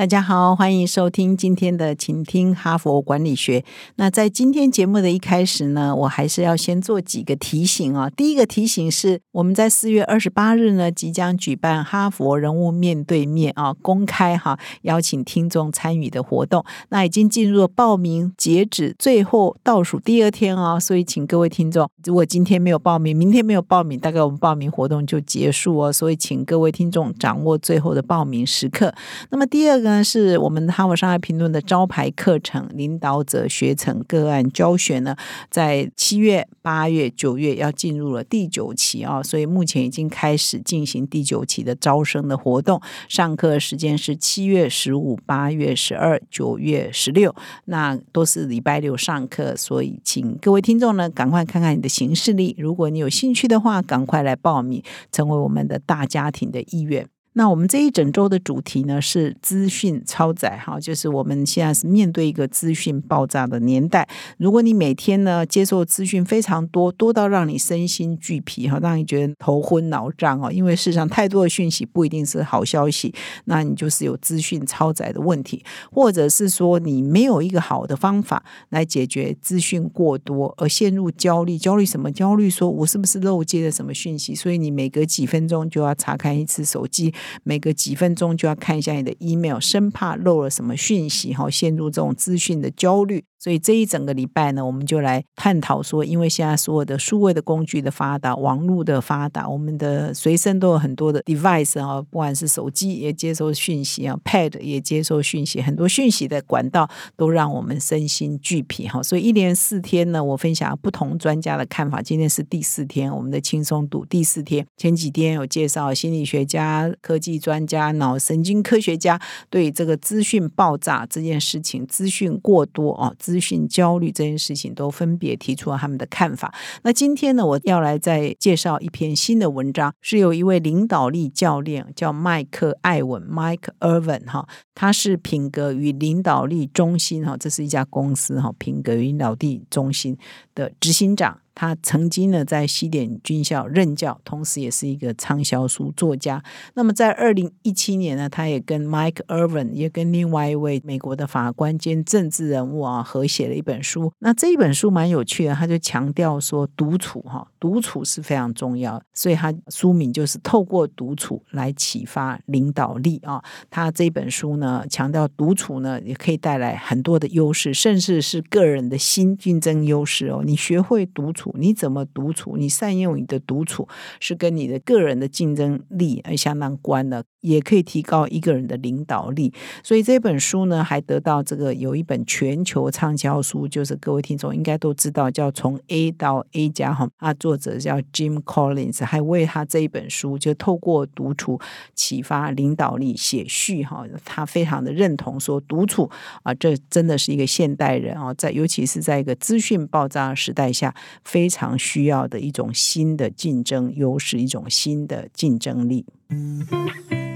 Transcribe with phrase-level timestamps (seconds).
[0.00, 3.60] 大家好，欢迎收听今天的《请听哈佛管理学》。
[3.96, 8.08] 那在今天节目的一开始呢，我还是要先做几个提醒啊。
[8.08, 16.64] 第一个提醒是，我们在四月二十八日呢，即将举办哈佛人物面对面啊，公开哈邀请听众参与的活动。
[16.88, 25.92] 那已经进入了报名截止最后倒数第二天哦，所以请各位听众，如果今天没有报名，明天没有报名，大概我们报名活动就结束哦。
[25.92, 28.94] 所以请各位听众掌握最后的报名时刻。
[29.28, 29.89] 那么第二个。
[29.90, 35.16] 呢，是我们哈佛商业评论的招牌课程——领导者学程个案教学呢，
[35.50, 42.80] 在七月、八月、九月要进入了第九期啊，所以目前已经开始进行第九期的招生的活动。
[43.08, 57.06] 上课时间是七月十五、八月十二、九月十六，那都是礼拜六上课，所以请各位听众呢，赶快看看你的行事历，如果你有兴趣的话，赶快来报名，成为我们的大家庭的意愿。
[57.34, 64.08] 那我们这一整周的主题呢是资讯超载哈，就是我们现在是面对一个资讯爆炸的年代。
[64.36, 73.14] 如果你每天呢接受资讯非常多，多到让你身心俱疲哈，让你觉得头昏脑胀哦，因为世上太多的讯息不一定是好消息，
[73.44, 81.56] 那你就是有资讯超载的问题，或者是说你没有一个好的方法来解决资讯过多而陷入焦虑。
[81.56, 82.10] 焦虑什么？
[82.10, 84.34] 焦虑说我是不是漏接了什么讯息？
[84.34, 87.14] 所以你每隔几分钟就要查看一次手机。
[87.42, 93.24] 每隔几分钟就要看一下你的 email，生怕漏了什么讯息，哈，陷入这种资讯的焦虑。
[93.40, 106.86] 所以这一整个礼拜呢，我们就来探讨说，因为现在所有的数位的工具的发达，网络的发达，我们的随身都有很多的 device 啊，不管是手机也接收讯息啊，pad 也接收讯息，很多讯息的管道
[107.16, 109.02] 都让我们身心俱疲哈。
[109.02, 112.02] 所以一连四天呢，我分享不同专家的看法。
[112.02, 114.66] 今天是第四天，我们的轻松度第四天。
[114.76, 119.18] 前几天有介绍心理学家、科技专家、脑神经科学家
[119.48, 123.14] 对这个资讯爆炸这件事情，资讯过多哦。
[123.30, 126.52] 资讯焦虑这件事情都分别提出了他们的看法。
[126.82, 140.18] 那今天呢，我要来再介绍一篇新的文章，是有一位领导力教练叫麦克艾文 （Mike Irvin） 哈，他是品格与领导力中心哈，这是一家公司哈，品格与领导力中心
[140.56, 141.38] 的执行长。
[141.60, 146.42] 他曾经呢在西点军校任教，同时也是一个畅销书作家。
[146.72, 154.10] 那么在二零一七年呢，他也跟 Mike Irvin 也跟另外一位美国的法官兼政治人物啊合写了一本书。
[154.20, 158.98] 那这一本书蛮有趣的，他就强调说独处哈，独处是非常重要。
[159.12, 163.44] 所以他书名就是透过独处来启发领导力啊。
[163.68, 170.40] 他这本书呢强调独处呢也可以带来很多的优势，甚至是个人的新竞争优势哦。
[170.42, 171.49] 你学会独处。
[171.58, 172.56] 你怎么独处？
[172.56, 173.88] 你善用你的独处，
[174.20, 177.24] 是跟你的个人的竞争力相当关的。
[177.40, 179.52] 也可以提高一个人的领导力，
[179.82, 191.58] 所以这本书呢，还得到这个有一本全球畅销书，就是各位听众应该都知道，叫《从 A 到 A 加》哈，啊，作者叫 Jim Collins，还为他这一本书就透过独处
[191.94, 196.10] 启发领导力写序哈，他非常的认同说独处
[196.42, 206.04] 啊，这真的是一个现代人啊，在尤其是在一个资讯爆炸时代下，非常需要的一种新的竞争优势，一种新的竞争力。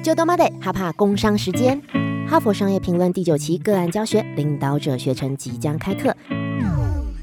[0.03, 1.81] 就多妈得哈帕工商时间，
[2.29, 6.15] 哈佛商业评论第九期个案教学领导者学程即将开课。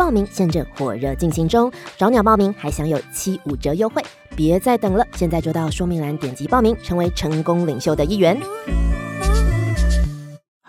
[0.00, 4.02] 报名现正火热进行中，找鸟报名还享有七五折优惠。
[4.34, 8.34] 别再等了，现在就到说明栏点击报名，成为成功领袖的一员。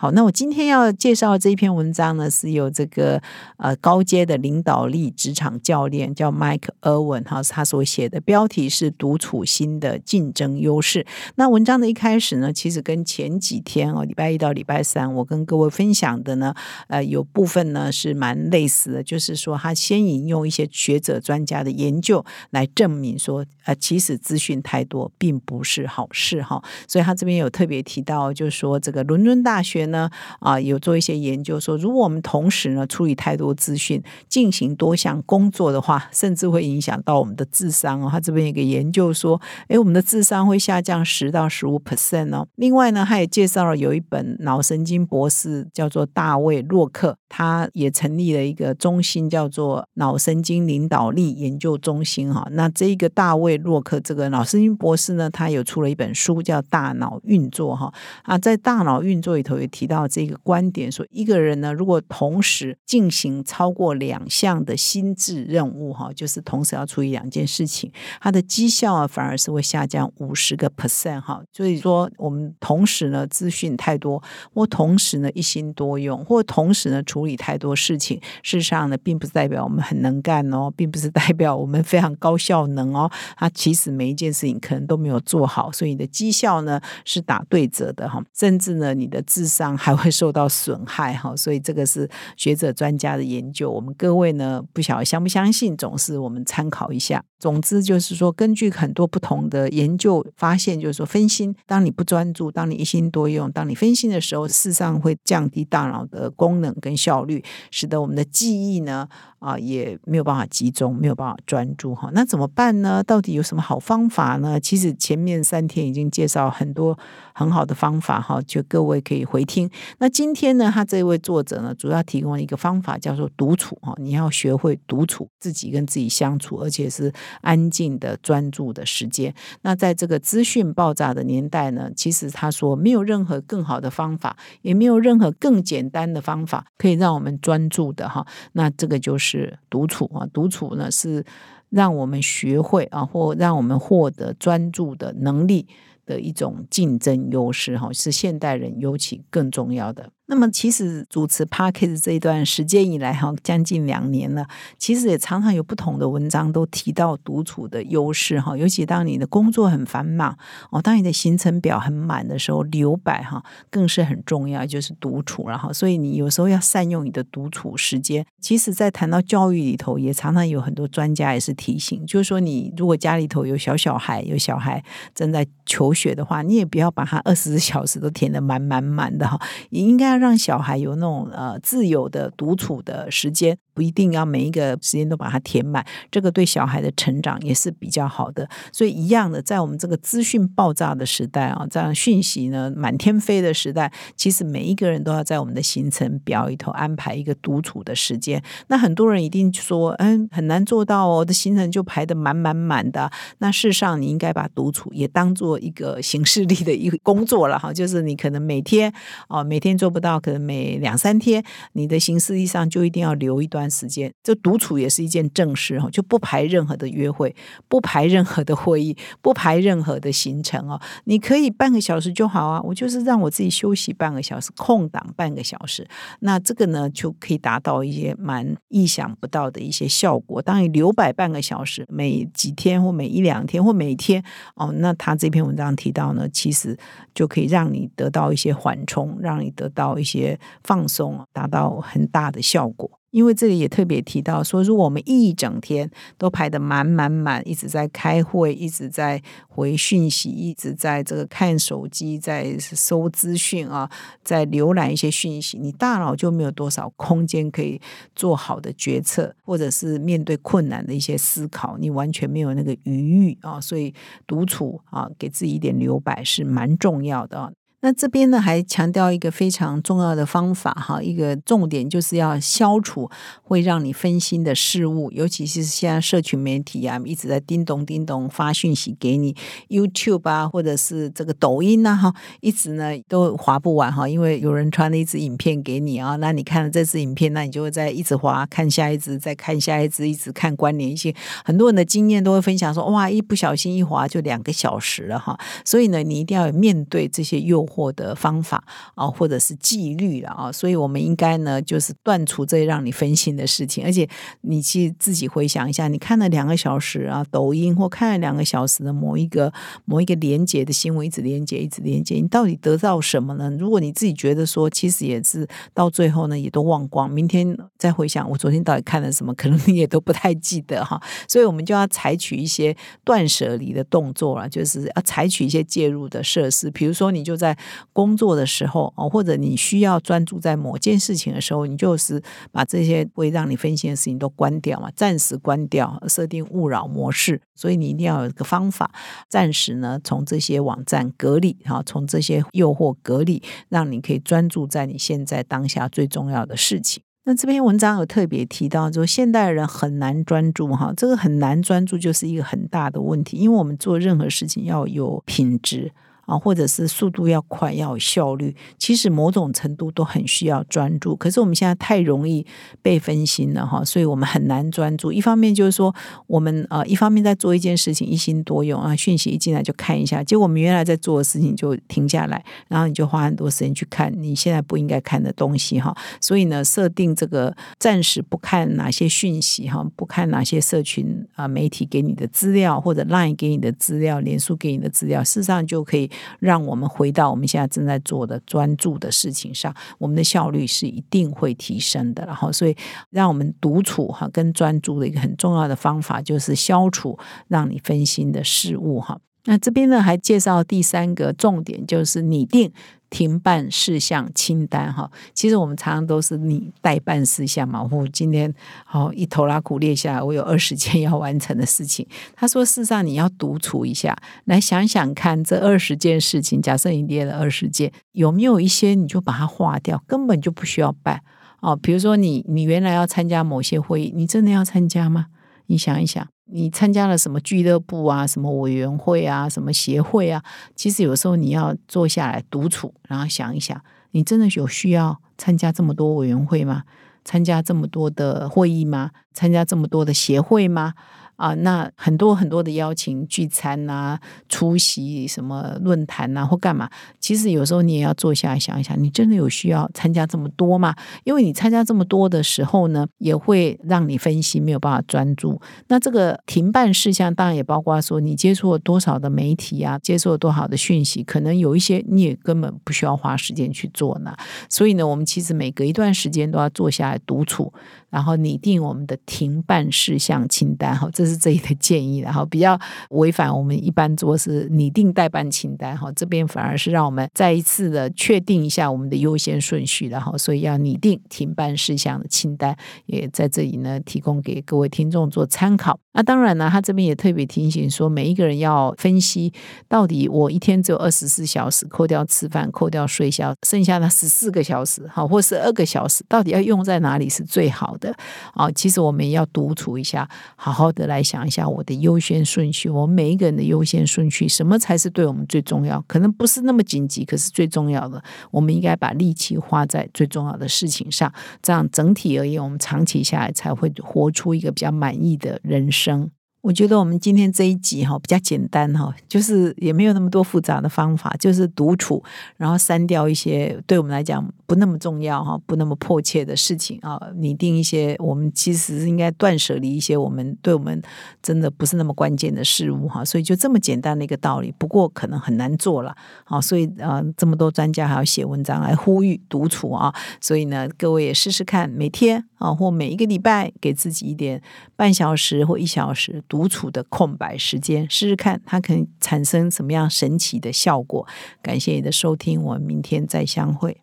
[0.02, 3.22] 好，那我今天要介绍这一篇文章呢，是由这个
[3.56, 11.06] 呃高阶的领导力职场教练叫 Mike Irwin 哈，他所写的标题是“独处新的竞争优势”。
[11.38, 16.52] 那文章的一开始呢，其实跟前几天哦，礼拜一到礼拜三我跟各位分享的呢，
[16.88, 26.60] 呃，有部分呢是蛮类似的，就是说他先引用一些学者专家的研究来证明说，呃，其实资讯太多并不是好事哈。
[26.88, 29.88] 所以他这边有特别提到，就是说这个伦敦大学。
[29.92, 30.10] 呢
[30.40, 38.08] 啊有做一些研究说，如果我们同时呢处理太多资讯，进行多项工作的话，甚至会影响到我们的智商哦。
[38.10, 42.48] 他这边有个研究说，诶，我们的智商会下降十到十五 percent 哦。
[42.56, 52.48] 另外呢，他也介绍了有一本脑神经博士叫做大卫洛克，他也成立了一个中心，叫做脑神经领导力研究中心哈。
[52.52, 57.92] 那这一个大卫洛克这个脑神经博士呢，他有出了一本书叫《大脑运作》哈
[58.22, 67.90] 啊，在大脑运作里头也提提到这个观点，说一个人呢，如果同时进行超过两项的心智任务哈，就是同时要处理两件事情，
[68.20, 71.42] 他的绩效啊反而是会下降五十个 percent 哈。
[71.52, 74.22] 所以说，我们同时呢资讯太多，
[74.54, 83.10] 或同时呢一心多用，或同时呢处理太多事情，事实上呢，并不是代表我们很能干哦，并不是代表我们非常高效能哦。
[83.36, 91.34] 他其实每一件事情可能都没有做好，所以你的绩效呢是打对折的哈，甚至呢你的智商还会受到损害哈。
[91.36, 97.22] 所以这个是学者专家的研究，我们各位呢不晓得相不相信，总是我们参考一下。
[97.38, 107.42] 总之就是说，根据很多不同的研究发现，就是说分心，当你不专注，当你一心多用，当你分心的时候，事实上会降低大脑的功能跟效率，
[107.72, 109.08] 使得我们的记忆呢
[109.42, 112.08] 啊也没有办法集中，没有办法专注哈。
[112.14, 113.02] 那怎么办呢？
[113.02, 114.60] 到底有什么好方法呢？
[114.60, 116.96] 其实前面三天已经介绍很多
[117.34, 119.68] 很好的方法哈，就各位可以回听。
[119.98, 123.92] 那今天呢，他这位作者呢，主要提供了一个方法，叫做独处哈。
[123.98, 129.34] 你要学会独处，自己跟自己相处，而且是安静的、专注的时间。
[129.62, 138.26] 那在这个资讯爆炸的年代呢，其实他说没有任何更好的方法，也没有任何更简单的方法可以让我们专注的哈。
[138.52, 141.24] 那这个就是是独处啊，独处呢是
[141.70, 145.66] 让我们学会啊，或让我们获得专注的能力
[146.04, 150.10] 的一种竞争优势哈，是现代人尤其更重要的。
[150.32, 154.46] 那么，其实主持 p a r k e s 这一段时间以来，哈，将近两年了，
[154.78, 160.34] 其实也常常有不同的文章都提到独处的优势，哈，尤其当你的工作很繁忙，
[160.70, 168.24] 哦，当你的行程表很满的时候，留白哈，更是很重要，就是独处，然后，所以你有时候要善用你的独处时间。
[168.40, 174.82] 其实，在谈到教育里头，也常常有很多专家也是提醒，就是说，你如果家里头有小小孩，有小孩
[175.14, 179.38] 正在求学的话，你也不要把他二十四小时都填得满满满的哈，
[179.68, 180.21] 也应该。
[180.22, 188.48] 让小孩有那种呃自由的独处的时间，不一定要每一个时间都把它填满，这个对小孩的成长也是比较好的。
[188.72, 198.42] 所以一样的，在我们这个资讯爆炸的时代啊，这样讯息呢满天飞的时代，其实每一个人都要在我们的行程表里头安排一个独处的时间。
[198.68, 203.10] 那很多人一定说，嗯，很难做到哦，的行程就排的满满满的。
[203.38, 208.92] 那事实上，你应该把独处也当做一个行事力的一个工作了哈，就是你可能每天
[209.28, 210.20] 哦，每天做不到。
[210.20, 214.12] 可能每两三天，你的行事历上就一定要留一段时间。
[214.22, 217.34] 这独处也是一件正事哦，就不排任何的约会，
[217.68, 220.80] 不排任何的会议，不排任何的行程哦。
[221.04, 225.86] 你可以半个小时就好啊，我就是让我自己休息半个小时，空档半个小时。
[226.20, 230.42] 那这个呢，就可以达到一些蛮意想不到的一些效果。
[230.42, 234.22] 当你留白半个小时，每几天或每一两天或每天
[234.56, 236.76] 哦，那他这篇文章提到呢，其实
[237.14, 239.91] 就可以让你得到一些缓冲，让你得到。
[239.98, 242.90] 一些放松，达到很大的效果。
[243.10, 253.90] 因为这里也特别提到说，如果我们一整天都排得满满满，一直在开会，一直在回讯息，一直在这个看手机，在搜资讯啊，
[254.24, 257.78] 在浏览一些讯息，你大脑就没有多少空间可以
[258.16, 263.60] 做好的决策，或者是面对困难的一些思考，你完全没有那个余裕啊。
[263.60, 263.92] 所以
[264.26, 267.52] 独处啊，给自己一点留白是蛮重要的啊。
[267.84, 273.10] 那这边呢，还强调一个非常重要的方法哈，一个重点就是要消除
[273.42, 279.34] 会让你分心的事物，尤其是现在社群媒体啊，一直在叮咚叮咚发讯息给你
[279.68, 291.12] ，YouTube 啊，或者是这个抖音呐哈，一直呢都划不完哈，因为有人传了一支影片给你啊，那你看了这支影片，那你就会在一直划，看下一支，再看下一支，一直看关联性。
[291.44, 297.71] 很多人的经验都会分享说，哇，一不小心一划就两个小时了哈，所以呢，你一定要面对这些诱惑。
[297.72, 298.62] 获得方法
[298.94, 303.82] 啊，或者是纪律了啊，所以我们应该呢，就是断除这让你分心的事情。
[303.84, 304.06] 而且
[304.42, 309.50] 你去自己回想一下，你看了两个小时啊，抖音或看了两个小时的某一个
[309.86, 313.50] 某一个连接的新闻，一直连接，一直连接，你到底得到什么呢？
[313.58, 321.00] 如果你自己觉得说，其实也是到最后呢，也都忘光，明天再回想我昨天到底看了什么，可能你也都不太记得哈。
[321.26, 327.56] 所以我们就要采取一些断舍离的动作了，就是要采取一些介入的设施，比如说你就在
[327.92, 337.40] 工作的时候哦，或者你需要专注在某件事情的时候，你就是把这些会让你分心的事情都关掉嘛，暂时关掉，设定勿扰模式。
[337.54, 338.90] 所以你一定要有一个方法，
[339.28, 347.02] 暂时呢从这些网站隔离，哈，从这些诱惑隔离，让你可以专注在你现在当下最重要的事情。
[347.24, 355.92] 那这篇文章有特别提到，说现代人很难专注，哈，这个很难专注就是一个很大的问题，因为我们做任何事情要有品质。
[356.24, 361.16] 啊，或者是速度要快，要有效率，其实某种程度都很需要专注。
[361.16, 362.46] 可是我们现在太容易
[362.80, 365.12] 被分心了哈，所以我们很难专注。
[365.12, 365.94] 一方面就是说，
[366.26, 375.92] 我们呃，一方面在做一件事情一心多用啊，讯息一进来就看一下，结果我们原来在做的事情就停下来，然后你就花很多时间去看你现在不应该看的东西哈。
[376.20, 386.08] 所以呢，设定这个暂时不看哪些讯息哈，不看哪些社群啊媒体给你的资料，或者 LINE 给你的资料，脸书给你的资料，事实上就可以。
[386.38, 392.24] 让我们回到我们现在正在做的专注的事情上，我们的效率是一定会提升的。
[392.26, 392.76] 然后，所以
[393.10, 399.18] 让我们独处哈，跟专注的一个很重要的方法就是消除让你分心的事物哈。
[399.44, 402.72] 那这边呢，还介绍第三个重点，就是拟定。
[403.12, 407.86] 停办事项清单哈，其实我们常常都是你代办事项嘛。
[407.90, 408.52] 我今天
[408.86, 412.06] 好一头拉苦列下来，我有二十件要完成的事情。
[412.34, 414.16] 他说，事实上你要独处一下，
[414.46, 421.20] 来想想看，这二十件事情，假设你列了二十件，有没有一些你就把它划掉，根本就不需要办
[421.60, 421.76] 哦。
[421.76, 425.26] 比如说，你你原来要参加某些会议，你真的要参加吗？
[425.66, 426.26] 你想一想。
[426.46, 430.42] 你参加了什么俱乐部啊，什么委员会啊，什么协会啊？
[430.74, 433.80] 其实有时候你要坐下来独处，然后想一想，
[434.10, 436.82] 你真的有需要参加这么多委员会吗？
[437.24, 439.12] 参加这么多的会议吗？
[439.32, 440.94] 参加这么多的协会吗？
[441.42, 446.88] 啊，那很多很多的邀请聚餐啊，出席什么论坛啊，或干嘛？
[447.18, 450.94] 其实有时候你也要坐下来想一想，你真的有需要参加这么多吗？
[451.24, 455.60] 因为你参加这么多的时候呢，也会让你分析没有办法专注。
[455.88, 464.32] 那这个停办事项当然也包括说，你接触了多少的媒体啊，接触了多少的讯息，可能有一些你也根本不需要花时间去做呢。
[464.70, 467.72] 所以呢，我们其实每隔一段时间都要坐下来独处。
[468.12, 472.18] 然后拟定我们的停办事项清单，哈，这是这里的建议。
[472.18, 472.78] 然后比较
[473.10, 482.76] 违反我们一般做是拟定代办清单，哈，这边反而是让我们再一次的确定一下我们的优先顺序，然后所以要拟定停办事项的清单，
[483.06, 485.98] 也在这里呢提供给各位听众做参考。
[486.14, 489.50] 那当然呢，他这边也特别提醒说，每一个人要分析
[489.88, 498.01] 到底我一天只有二十四小时，扣掉吃饭、扣掉睡觉，剩下的十四个小时，好，或十二个小时，到底要用在哪里是最好的？
[498.02, 498.14] 的
[498.52, 506.04] 啊，其实我们要独处一下，好好的来想一下我的优先顺序，我们每一个人的优先顺序，什么才是对我们最重要？
[506.08, 511.32] 可能不是那么紧急，可是最重要的，我们应该把力气花在最重要的事情上，
[511.62, 516.30] 这样整体而言，我们长期下来才会活出一个比较满意的人生。
[516.62, 522.22] 我觉得我们今天这一集哈比较简单哈，就是也没有那么多复杂的方法，就是独处，
[522.56, 531.02] 然后删掉一些对我们来讲不那么重要哈、不那么迫切的事情啊，拟定一些我们其实应该断舍离一些我们对我们
[531.42, 544.62] 真的不是那么关键的事物哈，所以就这么简单的一个道理，不过可能很难做了好，所以啊这么多专家还要写文章来呼吁独处啊，所以呢各位也试试看，每天啊或每一个礼拜给自己一点
[544.94, 546.40] 半小时或一小时。
[546.52, 551.26] 独处的空白时间，试试看它可以产生什么样神奇的效果。
[551.62, 554.02] 感谢你的收听，我们明天再相会。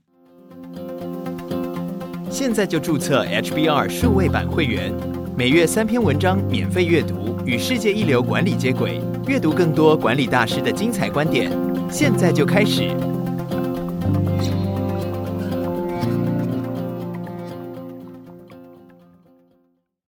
[2.27, 4.91] 现在就注册 HBR 数位版会员，
[5.37, 11.51] 每月三篇文章免费阅读，与世界一流管理接轨，阅读更多管理大师的精彩观点。
[11.91, 12.89] 现在就开始。